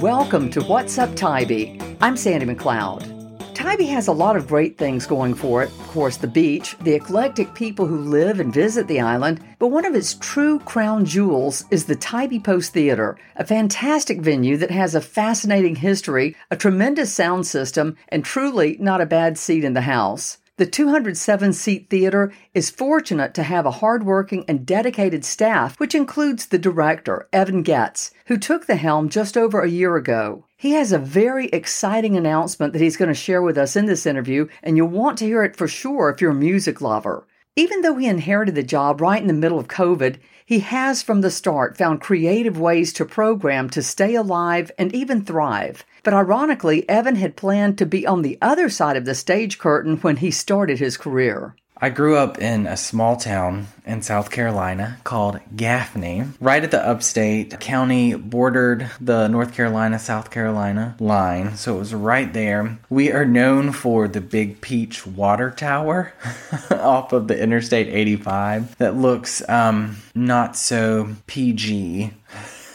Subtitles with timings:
[0.00, 1.78] welcome to What's Up Tybee.
[2.00, 3.54] I'm Sandy McLeod.
[3.54, 5.68] Tybee has a lot of great things going for it.
[5.68, 9.84] Of course, the beach, the eclectic people who live and visit the island, but one
[9.84, 14.94] of its true crown jewels is the Tybee Post Theater, a fantastic venue that has
[14.94, 19.82] a fascinating history, a tremendous sound system, and truly not a bad seat in the
[19.82, 20.38] house.
[20.60, 26.44] The 207 seat theater is fortunate to have a hardworking and dedicated staff, which includes
[26.44, 30.44] the director, Evan Goetz, who took the helm just over a year ago.
[30.58, 34.04] He has a very exciting announcement that he's going to share with us in this
[34.04, 37.26] interview, and you'll want to hear it for sure if you're a music lover.
[37.56, 41.22] Even though he inherited the job right in the middle of COVID, he has from
[41.22, 45.86] the start found creative ways to program to stay alive and even thrive.
[46.02, 49.96] But ironically, Evan had planned to be on the other side of the stage curtain
[49.98, 51.54] when he started his career.
[51.82, 56.86] I grew up in a small town in South Carolina called Gaffney, right at the
[56.86, 61.56] upstate county bordered the North Carolina South Carolina line.
[61.56, 62.78] So it was right there.
[62.90, 66.12] We are known for the Big Peach Water Tower
[66.70, 72.12] off of the Interstate 85 that looks um, not so PG.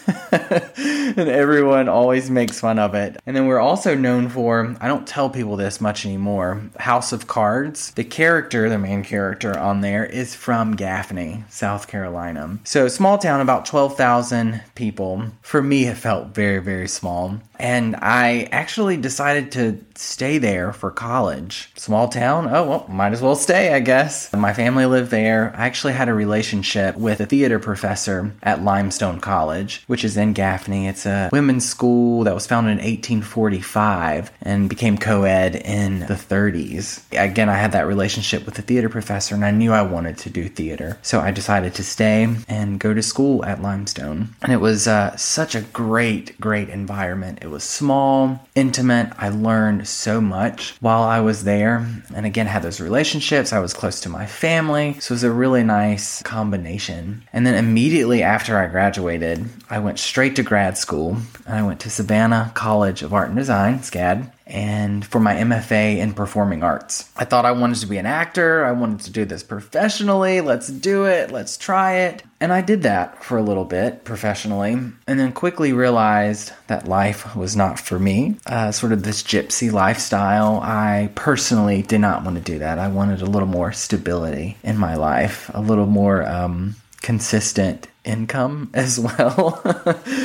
[0.32, 3.16] and everyone always makes fun of it.
[3.26, 7.26] And then we're also known for, I don't tell people this much anymore, House of
[7.26, 7.90] Cards.
[7.92, 12.58] The character, the main character on there, is from Gaffney, South Carolina.
[12.64, 15.26] So small town, about 12,000 people.
[15.42, 17.38] For me, it felt very, very small.
[17.58, 21.70] And I actually decided to stay there for college.
[21.76, 24.32] Small town, oh, well, might as well stay, I guess.
[24.32, 25.54] My family lived there.
[25.56, 30.32] I actually had a relationship with a theater professor at Limestone College, which is in
[30.32, 30.86] Gaffney.
[30.86, 36.14] It's a women's school that was founded in 1845 and became co ed in the
[36.14, 37.02] 30s.
[37.12, 40.30] Again, I had that relationship with the theater professor and I knew I wanted to
[40.30, 40.98] do theater.
[41.02, 44.34] So I decided to stay and go to school at Limestone.
[44.42, 47.38] And it was uh, such a great, great environment.
[47.46, 49.12] It was small, intimate.
[49.18, 51.86] I learned so much while I was there.
[52.12, 53.52] And again, had those relationships.
[53.52, 54.94] I was close to my family.
[54.98, 57.22] So it was a really nice combination.
[57.32, 61.78] And then immediately after I graduated, I went straight to grad school and I went
[61.82, 67.10] to Savannah College of Art and Design, SCAD, and for my MFA in performing arts.
[67.16, 68.64] I thought I wanted to be an actor.
[68.64, 70.40] I wanted to do this professionally.
[70.40, 71.32] Let's do it.
[71.32, 72.22] Let's try it.
[72.40, 77.34] And I did that for a little bit professionally, and then quickly realized that life
[77.34, 78.36] was not for me.
[78.44, 80.60] Uh, sort of this gypsy lifestyle.
[80.62, 82.78] I personally did not want to do that.
[82.78, 88.68] I wanted a little more stability in my life, a little more um, consistent income
[88.74, 89.60] as well.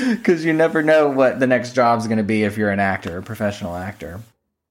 [0.09, 2.79] Because you never know what the next job is going to be if you're an
[2.79, 4.19] actor a professional actor.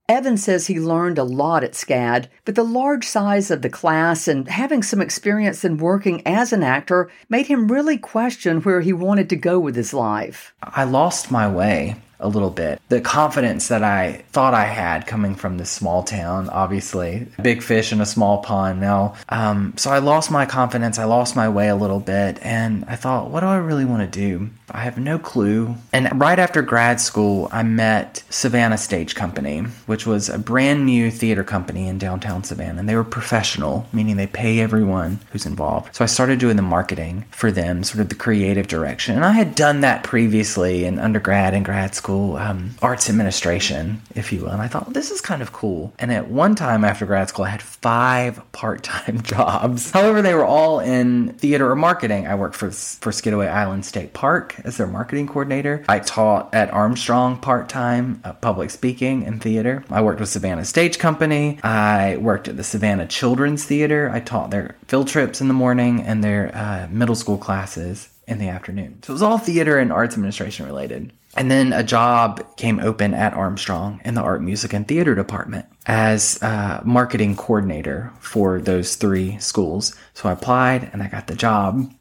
[0.08, 4.26] Evan says he learned a lot at SCAD, but the large size of the class
[4.26, 8.92] and having some experience in working as an actor made him really question where he
[8.92, 10.52] wanted to go with his life.
[10.64, 12.80] I lost my way a little bit.
[12.88, 17.92] The confidence that I thought I had coming from this small town, obviously, big fish
[17.92, 19.14] in a small pond now.
[19.28, 20.98] Um, so I lost my confidence.
[20.98, 22.38] I lost my way a little bit.
[22.42, 24.50] And I thought, what do I really want to do?
[24.72, 25.76] I have no clue.
[25.92, 31.10] And right after grad school, I met Savannah Stage Company, which was a brand new
[31.10, 32.80] theater company in downtown Savannah.
[32.80, 35.94] And they were professional, meaning they pay everyone who's involved.
[35.94, 39.16] So I started doing the marketing for them, sort of the creative direction.
[39.16, 44.32] And I had done that previously in undergrad and grad school um, arts administration, if
[44.32, 44.50] you will.
[44.50, 45.92] And I thought, this is kind of cool.
[45.98, 49.90] And at one time after grad school, I had five part time jobs.
[49.90, 52.26] However, they were all in theater or marketing.
[52.26, 55.84] I worked for, for Skidaway Island State Park as their marketing coordinator.
[55.88, 59.84] I taught at Armstrong part time, uh, public speaking and theater.
[59.90, 61.58] I worked with Savannah Stage Company.
[61.62, 64.10] I worked at the Savannah Children's Theater.
[64.12, 68.38] I taught their field trips in the morning and their uh, middle school classes in
[68.38, 69.02] the afternoon.
[69.02, 71.12] So it was all theater and arts administration related.
[71.36, 75.66] And then a job came open at Armstrong in the art, music, and theater department
[75.86, 79.94] as a marketing coordinator for those three schools.
[80.14, 81.92] So I applied and I got the job.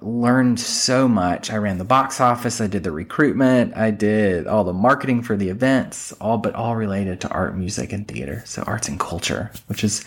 [0.00, 1.50] Learned so much.
[1.50, 5.36] I ran the box office, I did the recruitment, I did all the marketing for
[5.36, 8.42] the events, all but all related to art, music, and theater.
[8.46, 10.04] So arts and culture, which is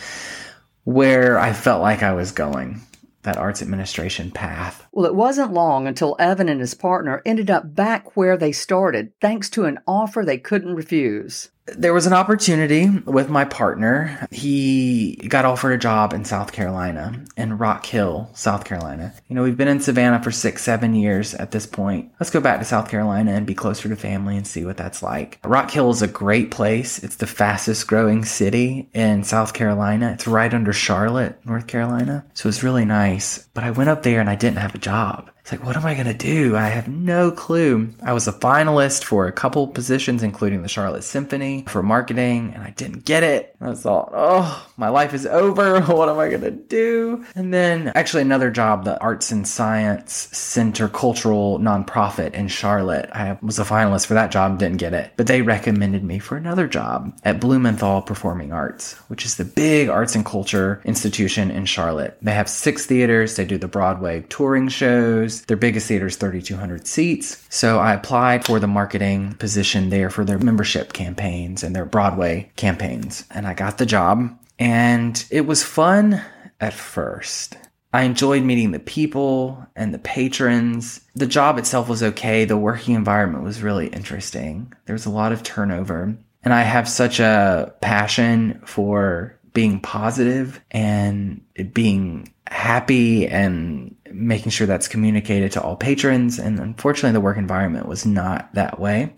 [0.83, 2.81] where I felt like I was going
[3.23, 4.85] that arts administration path.
[4.91, 9.11] Well, it wasn't long until Evan and his partner ended up back where they started,
[9.19, 14.27] thanks to an offer they couldn't refuse there was an opportunity with my partner.
[14.31, 19.13] He got offered a job in South Carolina, in Rock Hill, South Carolina.
[19.27, 22.11] You know, we've been in Savannah for six, seven years at this point.
[22.19, 25.01] Let's go back to South Carolina and be closer to family and see what that's
[25.01, 25.39] like.
[25.43, 27.03] Rock Hill is a great place.
[27.03, 30.11] It's the fastest growing city in South Carolina.
[30.13, 32.25] It's right under Charlotte, North Carolina.
[32.33, 33.47] So it's really nice.
[33.53, 35.31] But I went up there and I didn't have a job.
[35.45, 36.57] It's like, what am I going to do?
[36.57, 37.93] I have no clue.
[38.01, 42.63] I was a finalist for a couple positions, including the Charlotte Symphony for marketing, and
[42.63, 43.55] I didn't get it.
[43.61, 45.81] I thought, oh, my life is over.
[45.95, 47.23] What am I going to do?
[47.35, 53.09] And then actually another job, the Arts and Science Center Cultural Nonprofit in Charlotte.
[53.13, 55.11] I was a finalist for that job, didn't get it.
[55.15, 59.89] But they recommended me for another job at Blumenthal Performing Arts, which is the big
[59.89, 62.17] arts and culture institution in Charlotte.
[62.21, 63.35] They have six theaters.
[63.35, 67.45] They do the Broadway touring shows their biggest theater is 3,200 seats.
[67.49, 72.51] So I applied for the marketing position there for their membership campaigns and their Broadway
[72.55, 73.25] campaigns.
[73.31, 74.37] And I got the job.
[74.57, 76.21] And it was fun
[76.59, 77.57] at first.
[77.93, 81.01] I enjoyed meeting the people and the patrons.
[81.15, 82.43] The job itself was okay.
[82.43, 84.73] The working environment was really interesting.
[84.85, 86.17] There was a lot of turnover.
[86.43, 91.41] And I have such a passion for being positive and
[91.73, 96.39] being happy and making sure that's communicated to all patrons.
[96.39, 99.13] And unfortunately, the work environment was not that way.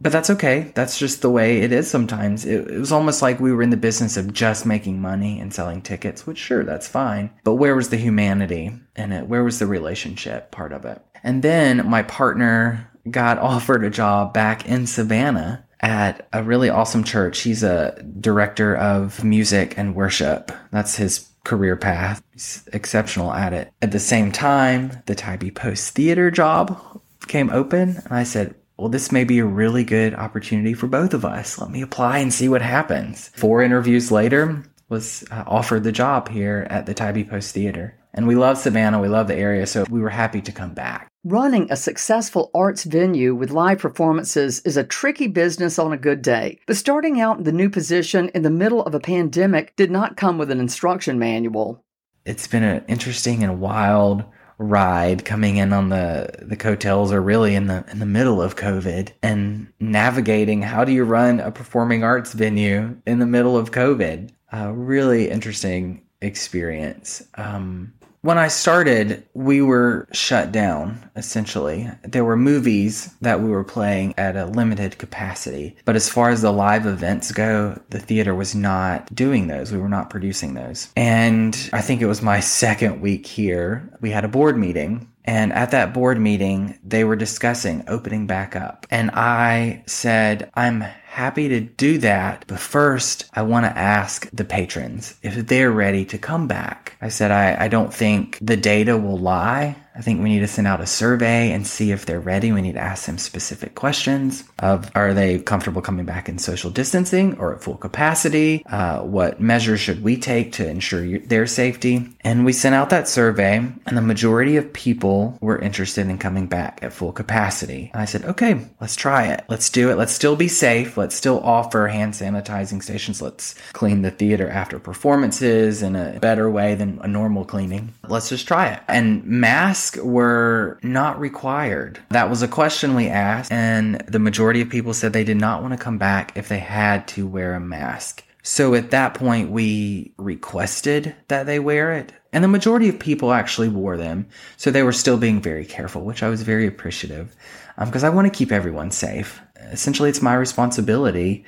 [0.00, 0.72] But that's okay.
[0.74, 2.44] That's just the way it is sometimes.
[2.44, 5.54] It, it, was almost like we were in the business of just making money and
[5.54, 7.30] selling tickets, which sure, that's fine.
[7.44, 9.28] But where was the humanity in it?
[9.28, 11.00] Where was the relationship part of it?
[11.22, 17.04] And then my partner got offered a job back in Savannah at a really awesome
[17.04, 17.40] church.
[17.40, 20.50] He's a director of music and worship.
[20.70, 22.22] That's his career path.
[22.32, 23.72] He's exceptional at it.
[23.80, 28.88] At the same time, the Tybee Post theater job came open, and I said, well,
[28.88, 31.60] this may be a really good opportunity for both of us.
[31.60, 33.28] Let me apply and see what happens.
[33.28, 37.96] Four interviews later, was uh, offered the job here at the Tybee Post Theater.
[38.12, 41.08] And we love Savannah, we love the area, so we were happy to come back.
[41.24, 46.22] Running a successful arts venue with live performances is a tricky business on a good
[46.22, 46.60] day.
[46.66, 50.16] But starting out in the new position in the middle of a pandemic did not
[50.16, 51.82] come with an instruction manual.
[52.24, 54.24] It's been an interesting and wild
[54.58, 58.54] ride coming in on the the coattails or really in the in the middle of
[58.54, 63.72] COVID and navigating how do you run a performing arts venue in the middle of
[63.72, 64.30] COVID.
[64.54, 67.26] A really interesting experience.
[67.34, 71.90] Um, when I started, we were shut down, essentially.
[72.04, 75.76] There were movies that we were playing at a limited capacity.
[75.84, 79.72] But as far as the live events go, the theater was not doing those.
[79.72, 80.88] We were not producing those.
[80.96, 83.90] And I think it was my second week here.
[84.00, 88.54] We had a board meeting and at that board meeting, they were discussing opening back
[88.54, 88.86] up.
[88.90, 90.84] And I said, I'm
[91.14, 92.44] happy to do that.
[92.48, 96.96] But first, I want to ask the patrons if they're ready to come back.
[97.00, 99.76] I said, I, I don't think the data will lie.
[99.96, 102.50] I think we need to send out a survey and see if they're ready.
[102.50, 106.70] We need to ask them specific questions of are they comfortable coming back in social
[106.70, 108.64] distancing or at full capacity?
[108.66, 112.08] Uh, what measures should we take to ensure their safety?
[112.22, 116.48] And we sent out that survey, and the majority of people were interested in coming
[116.48, 117.90] back at full capacity.
[117.92, 119.44] And I said, okay, let's try it.
[119.48, 119.98] Let's do it.
[119.98, 120.96] Let's still be safe.
[120.96, 123.22] Let's still offer hand sanitizing stations.
[123.22, 127.94] Let's clean the theater after performances in a better way than a normal cleaning.
[128.08, 128.82] Let's just try it.
[128.88, 132.00] And mass masks were not required.
[132.10, 135.62] That was a question we asked, and the majority of people said they did not
[135.62, 138.24] want to come back if they had to wear a mask.
[138.42, 142.12] So at that point, we requested that they wear it.
[142.32, 144.26] And the majority of people actually wore them.
[144.56, 147.34] So they were still being very careful, which I was very appreciative
[147.78, 149.40] because um, I want to keep everyone safe.
[149.72, 151.44] Essentially, it's my responsibility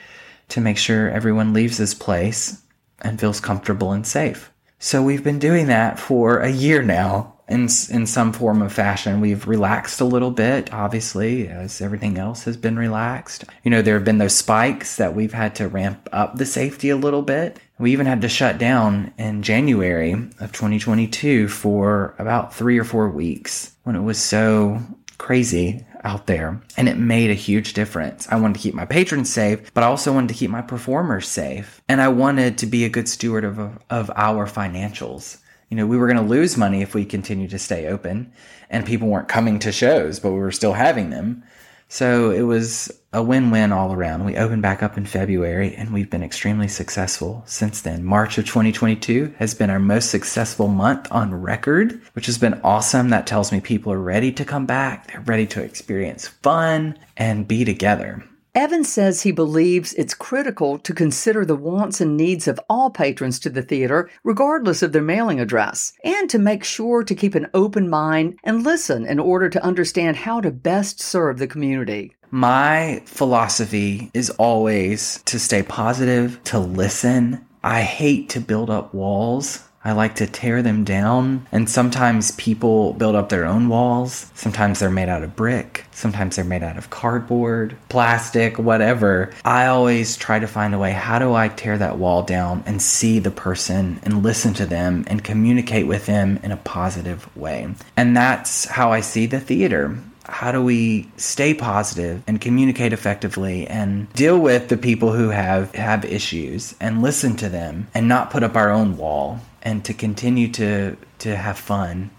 [0.49, 2.63] to make sure everyone leaves this place
[3.03, 4.51] and feels comfortable and safe.
[4.79, 9.21] So we've been doing that for a year now in in some form of fashion.
[9.21, 13.45] We've relaxed a little bit, obviously, as everything else has been relaxed.
[13.63, 16.91] You know, there have been those spikes that we've had to ramp up the safety
[16.91, 17.61] a little bit.
[17.79, 23.11] We even had to shut down in January of 2022 for about three or four
[23.11, 24.81] weeks when it was so
[25.19, 26.61] crazy out there.
[26.77, 28.29] And it made a huge difference.
[28.31, 31.29] I wanted to keep my patrons safe, but I also wanted to keep my performers
[31.29, 31.83] safe.
[31.89, 33.59] And I wanted to be a good steward of,
[33.91, 35.39] of our financials.
[35.69, 38.33] You know, we were going to lose money if we continued to stay open
[38.71, 41.43] and people weren't coming to shows, but we were still having them.
[41.89, 44.25] So it was a win win all around.
[44.25, 48.05] We opened back up in February and we've been extremely successful since then.
[48.05, 53.11] March of 2022 has been our most successful month on record, which has been awesome.
[53.11, 55.13] That tells me people are ready to come back.
[55.13, 58.25] They're ready to experience fun and be together.
[58.57, 63.39] Evans says he believes it's critical to consider the wants and needs of all patrons
[63.41, 67.49] to the theater, regardless of their mailing address, and to make sure to keep an
[67.53, 72.17] open mind and listen in order to understand how to best serve the community.
[72.31, 77.45] My philosophy is always to stay positive, to listen.
[77.63, 81.47] I hate to build up walls I like to tear them down.
[81.53, 84.33] And sometimes people build up their own walls.
[84.35, 85.85] Sometimes they're made out of brick.
[85.93, 89.33] Sometimes they're made out of cardboard, plastic, whatever.
[89.45, 92.83] I always try to find a way how do I tear that wall down and
[92.83, 97.73] see the person and listen to them and communicate with them in a positive way.
[97.97, 99.97] And that's how I see the theater
[100.29, 105.75] how do we stay positive and communicate effectively and deal with the people who have
[105.75, 109.95] have issues and listen to them and not put up our own wall and to
[109.95, 112.11] continue to to have fun?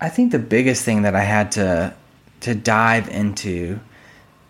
[0.00, 1.94] I think the biggest thing that i had to
[2.40, 3.80] to dive into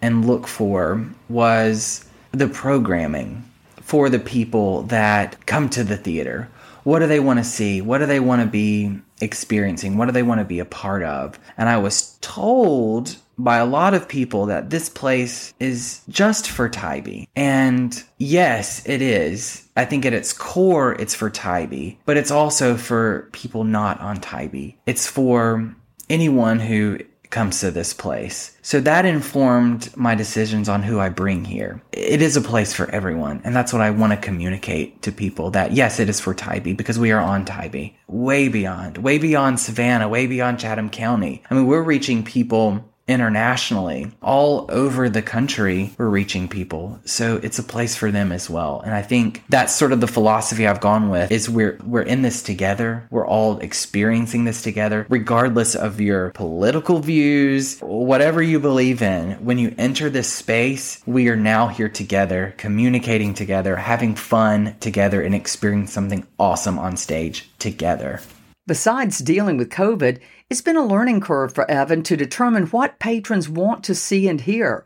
[0.03, 3.45] and look for was the programming
[3.81, 6.49] for the people that come to the theater
[6.85, 9.97] what do they want to see what do they want to be experiencing?
[9.97, 11.39] What do they want to be a part of?
[11.57, 16.69] And I was told by a lot of people that this place is just for
[16.69, 17.27] Tybee.
[17.35, 19.69] And yes, it is.
[19.77, 24.21] I think at its core, it's for Tybee, but it's also for people not on
[24.21, 24.73] Tybee.
[24.87, 25.75] It's for
[26.09, 27.01] anyone who
[27.35, 28.57] comes to this place.
[28.63, 31.83] So that informed my decisions on who I bring here.
[31.91, 33.43] It is a place for everyone.
[33.45, 36.75] And that's what I want to communicate to people that yes, it is for Tybee
[36.75, 37.97] because we are on Tybee.
[38.07, 41.43] Way beyond, way beyond Savannah, way beyond Chatham County.
[41.51, 46.99] I mean, we're reaching people internationally all over the country we're reaching people.
[47.05, 48.81] So it's a place for them as well.
[48.85, 52.23] And i think that's sort of the philosophy i've gone with is we're we're in
[52.23, 53.07] this together.
[53.11, 59.33] We're all experiencing this together regardless of your political views whatever you believe in.
[59.45, 65.21] When you enter this space we are now here together communicating together having fun together
[65.21, 68.21] and experiencing something awesome on stage together.
[68.67, 70.21] Besides dealing with COVID,
[70.51, 74.43] it's been a learning curve for Evan to determine what patrons want to see and
[74.43, 74.85] hear.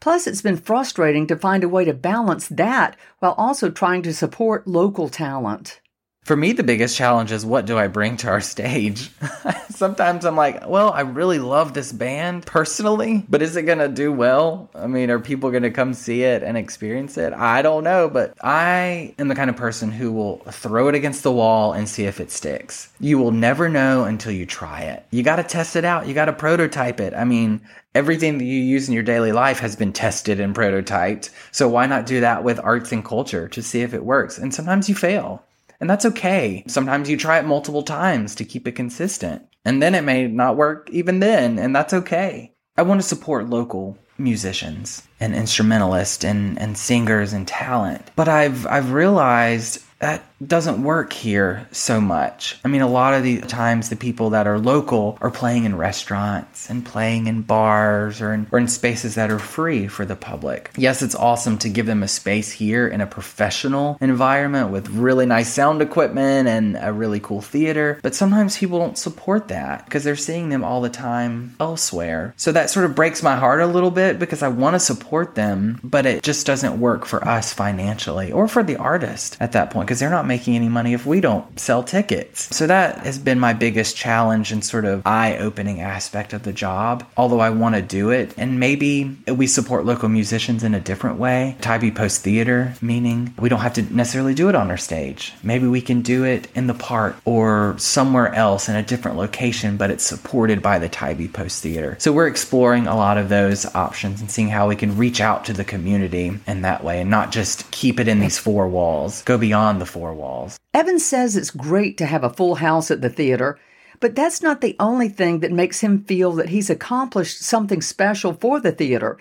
[0.00, 4.12] Plus, it's been frustrating to find a way to balance that while also trying to
[4.12, 5.80] support local talent
[6.26, 9.12] for me, the biggest challenge is what do I bring to our stage?
[9.70, 13.86] Sometimes I'm like, well, I really love this band personally, but is it going to
[13.86, 14.68] do well?
[14.74, 17.32] I mean, are people going to come see it and experience it?
[17.32, 21.22] I don't know, but I am the kind of person who will throw it against
[21.22, 22.92] the wall and see if it sticks.
[22.98, 25.06] You will never know until you try it.
[25.12, 26.08] You got to test it out.
[26.08, 27.14] You got to prototype it.
[27.14, 27.60] I mean,
[27.94, 31.30] everything that you use in your daily life has been tested and prototyped.
[31.52, 34.38] So why not do that with arts and culture to see if it works?
[34.38, 35.45] And sometimes you fail.
[35.80, 36.64] And that's okay.
[36.66, 39.42] Sometimes you try it multiple times to keep it consistent.
[39.64, 42.52] And then it may not work even then, and that's okay.
[42.76, 48.10] I want to support local musicians and instrumentalists and, and singers and talent.
[48.16, 52.58] But I've I've realized that doesn't work here so much.
[52.64, 55.76] I mean, a lot of the times the people that are local are playing in
[55.76, 60.16] restaurants and playing in bars or in, or in spaces that are free for the
[60.16, 60.70] public.
[60.76, 65.26] Yes, it's awesome to give them a space here in a professional environment with really
[65.26, 70.04] nice sound equipment and a really cool theater, but sometimes people don't support that because
[70.04, 72.34] they're seeing them all the time elsewhere.
[72.36, 75.34] So that sort of breaks my heart a little bit because I want to support
[75.34, 79.70] them, but it just doesn't work for us financially or for the artist at that
[79.70, 82.54] point because they're not making any money if we don't sell tickets.
[82.54, 86.52] So that has been my biggest challenge and sort of eye opening aspect of the
[86.52, 88.34] job, although I want to do it.
[88.36, 91.56] And maybe we support local musicians in a different way.
[91.60, 95.32] Tybee Post Theater, meaning we don't have to necessarily do it on our stage.
[95.42, 99.76] Maybe we can do it in the park or somewhere else in a different location,
[99.76, 101.96] but it's supported by the Tybee Post Theater.
[101.98, 105.44] So we're exploring a lot of those options and seeing how we can reach out
[105.46, 109.22] to the community in that way and not just keep it in these four walls,
[109.22, 110.58] go beyond the four walls.
[110.74, 113.58] Evans says it's great to have a full house at the theater,
[114.00, 118.32] but that's not the only thing that makes him feel that he's accomplished something special
[118.32, 119.18] for the theater.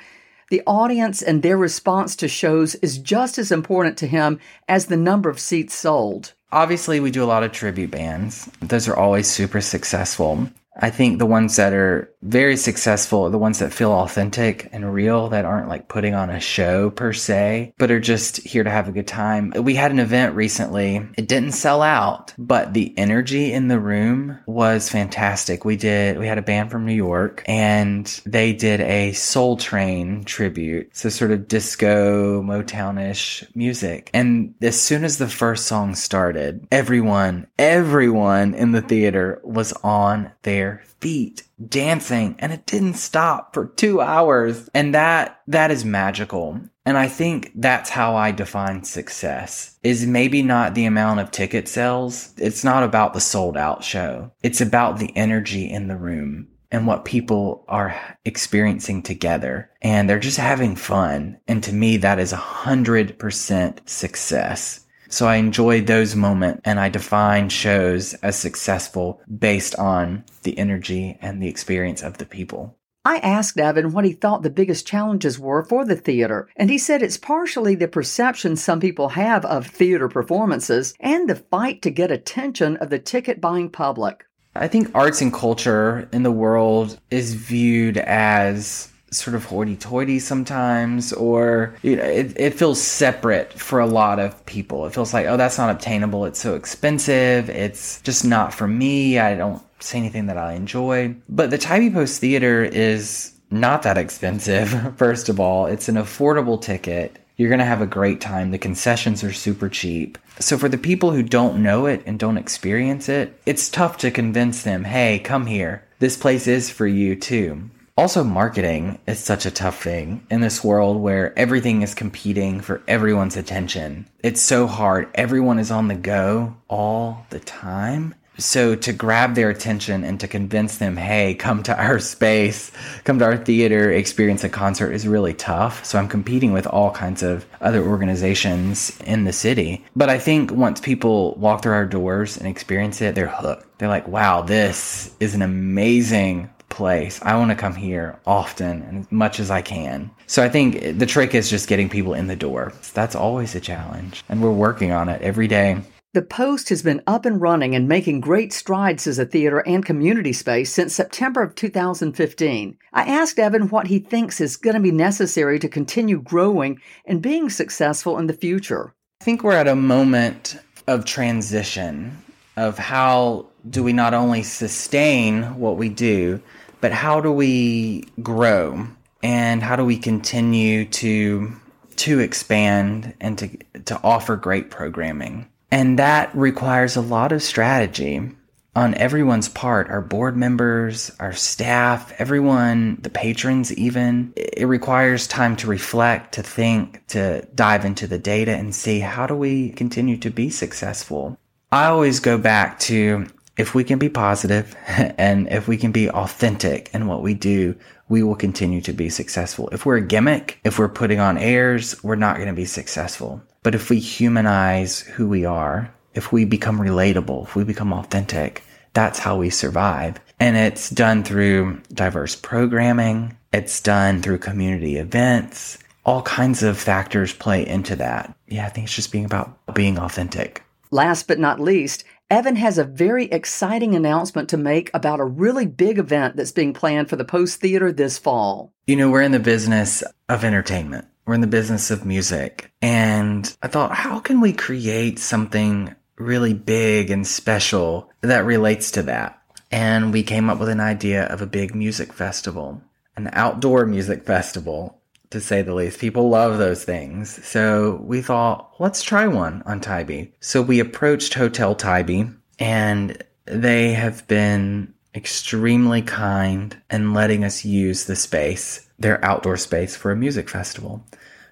[0.50, 4.98] The audience and their response to shows is just as important to him as the
[4.98, 6.34] number of seats sold.
[6.52, 8.50] Obviously, we do a lot of tribute bands.
[8.62, 10.48] Those are always super successful.
[10.78, 14.94] I think the ones that are very successful are the ones that feel authentic and
[14.94, 18.70] real, that aren't like putting on a show per se, but are just here to
[18.70, 19.54] have a good time.
[19.56, 21.08] We had an event recently.
[21.18, 25.64] It didn't sell out, but the energy in the room was fantastic.
[25.64, 30.24] We did, we had a band from New York and they did a Soul Train
[30.24, 30.96] tribute.
[30.96, 34.10] So sort of disco, Motownish music.
[34.14, 40.32] And as soon as the first song started, everyone, everyone in the theater was on
[40.42, 40.65] their
[41.00, 44.70] feet dancing and it didn't stop for two hours.
[44.74, 46.60] And that, that is magical.
[46.86, 51.68] And I think that's how I define success is maybe not the amount of ticket
[51.68, 52.34] sales.
[52.38, 54.32] It's not about the sold out show.
[54.44, 59.72] It's about the energy in the room and what people are experiencing together.
[59.82, 61.40] And they're just having fun.
[61.48, 64.85] And to me, that is a hundred percent success.
[65.10, 71.18] So I enjoyed those moments and I define shows as successful based on the energy
[71.22, 72.78] and the experience of the people.
[73.08, 76.80] I asked Evan what he thought the biggest challenges were for the theater, and he
[76.80, 81.92] said it's partially the perception some people have of theater performances and the fight to
[81.92, 84.26] get attention of the ticket buying public.
[84.56, 91.14] I think arts and culture in the world is viewed as sort of hoity-toity sometimes
[91.14, 94.86] or you know it, it feels separate for a lot of people.
[94.86, 99.20] It feels like oh that's not obtainable it's so expensive it's just not for me
[99.20, 101.16] i don't say anything that i enjoy.
[101.30, 105.66] But the tybee post theater is not that expensive first of all.
[105.68, 107.20] It's an affordable ticket.
[107.38, 108.52] You're going to have a great time.
[108.52, 110.18] The concessions are super cheap.
[110.40, 114.12] So for the people who don't know it and don't experience it it's tough to
[114.12, 115.84] convince them hey come here.
[116.00, 120.62] This place is for you too also, marketing is such a tough thing in this
[120.62, 124.06] world where everything is competing for everyone's attention.
[124.22, 125.10] It's so hard.
[125.16, 128.14] Everyone is on the go all the time.
[128.38, 132.74] So to grab their attention and to convince them, hey, come to our space,
[133.06, 135.86] come to our theater, experience a concert is really tough.
[135.86, 139.86] So I'm competing with all kinds of other organizations in the city.
[139.96, 143.78] But I think once people walk through our doors and experience it, they're hooked.
[143.78, 147.20] They're like, wow, this is an amazing place.
[147.22, 150.12] I want to come here often and as much as I can.
[150.28, 152.74] So I think the trick is just getting people in the door.
[152.94, 155.82] That's always a challenge, and we're working on it every day.
[156.16, 159.86] The Post has been up and running and making great strides as a theater and
[159.86, 162.78] community space since September of 2015.
[162.94, 167.22] I asked Evan what he thinks is going to be necessary to continue growing and
[167.22, 168.94] being successful in the future.
[169.20, 170.58] I think we're at a moment
[170.88, 172.18] of transition
[172.56, 176.42] of how do we not only sustain what we do,
[176.82, 178.88] but how do we grow
[179.24, 181.52] and how do we continue to
[181.96, 183.50] to expand and to
[183.86, 185.48] to offer great programming?
[185.72, 188.32] And that requires a lot of strategy
[188.76, 194.34] on everyone's part our board members, our staff, everyone, the patrons, even.
[194.36, 199.26] It requires time to reflect, to think, to dive into the data and see how
[199.28, 201.38] do we continue to be successful.
[201.72, 206.10] I always go back to if we can be positive and if we can be
[206.10, 207.76] authentic in what we do,
[208.10, 209.70] we will continue to be successful.
[209.72, 213.42] If we're a gimmick, if we're putting on airs, we're not going to be successful.
[213.64, 218.64] But if we humanize who we are, if we become relatable, if we become authentic,
[218.94, 220.20] that's how we survive.
[220.40, 223.38] And it's done through diverse programming.
[223.52, 225.78] It's done through community events.
[226.06, 228.36] All kinds of factors play into that.
[228.48, 230.62] Yeah, I think it's just being about being authentic.
[230.92, 235.68] Last but not least, Evan has a very exciting announcement to make about a really
[235.68, 238.74] big event that's being planned for the Post Theater this fall.
[238.88, 241.08] You know, we're in the business of entertainment.
[241.26, 242.72] We're in the business of music.
[242.82, 249.04] And I thought, how can we create something really big and special that relates to
[249.04, 249.40] that?
[249.72, 252.82] And we came up with an idea of a big music festival,
[253.16, 255.00] an outdoor music festival
[255.36, 256.00] to say the least.
[256.00, 257.46] People love those things.
[257.46, 260.28] So we thought, let's try one on Tybee.
[260.40, 262.26] So we approached Hotel Tybee
[262.58, 269.96] and they have been extremely kind in letting us use the space, their outdoor space
[269.96, 271.06] for a music festival.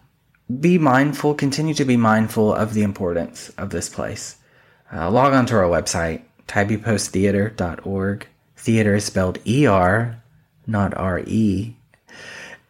[0.58, 4.36] be mindful, continue to be mindful of the importance of this place.
[4.92, 8.26] Uh, log on to our website, tybeeposttheater.org.
[8.56, 10.20] Theater is spelled E R,
[10.66, 11.76] not R E.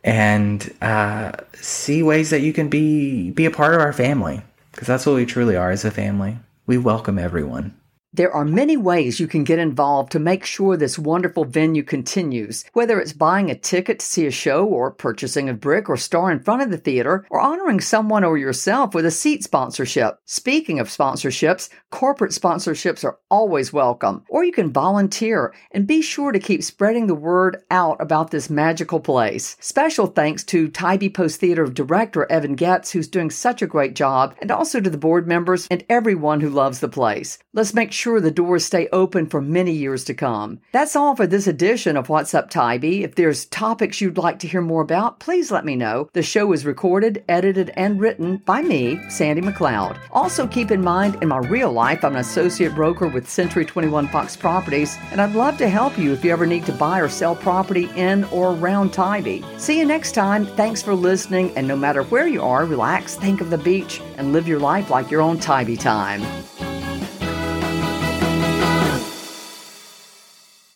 [0.02, 4.88] And uh, see ways that you can be be a part of our family, because
[4.88, 6.38] that's what we truly are as a family.
[6.66, 7.74] We welcome everyone.
[8.12, 12.64] There are many ways you can get involved to make sure this wonderful venue continues,
[12.72, 16.32] whether it's buying a ticket to see a show or purchasing a brick or star
[16.32, 20.18] in front of the theater or honoring someone or yourself with a seat sponsorship.
[20.24, 26.32] Speaking of sponsorships, corporate sponsorships are always welcome, or you can volunteer and be sure
[26.32, 29.56] to keep spreading the word out about this magical place.
[29.60, 34.34] Special thanks to Tybee Post Theater director Evan Goetz, who's doing such a great job,
[34.42, 37.38] and also to the board members and everyone who loves the place.
[37.52, 40.58] Let's make sure the doors stay open for many years to come.
[40.72, 43.04] That's all for this edition of What's Up Tybee.
[43.04, 46.08] If there's topics you'd like to hear more about, please let me know.
[46.14, 49.98] The show is recorded, edited, and written by me, Sandy McLeod.
[50.12, 54.08] Also keep in mind, in my real life, I'm an associate broker with Century 21
[54.08, 57.08] Fox Properties, and I'd love to help you if you ever need to buy or
[57.10, 59.44] sell property in or around Tybee.
[59.58, 60.46] See you next time.
[60.46, 64.32] Thanks for listening, and no matter where you are, relax, think of the beach, and
[64.32, 66.22] live your life like you're on Tybee time.